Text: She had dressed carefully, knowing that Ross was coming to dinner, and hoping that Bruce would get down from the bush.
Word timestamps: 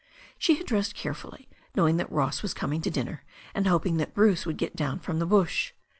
She 0.39 0.55
had 0.55 0.65
dressed 0.65 0.95
carefully, 0.95 1.47
knowing 1.75 1.97
that 1.97 2.11
Ross 2.11 2.41
was 2.41 2.55
coming 2.55 2.81
to 2.81 2.89
dinner, 2.89 3.23
and 3.53 3.67
hoping 3.67 3.97
that 3.97 4.15
Bruce 4.15 4.47
would 4.47 4.57
get 4.57 4.75
down 4.75 4.97
from 4.97 5.19
the 5.19 5.27
bush. 5.27 5.73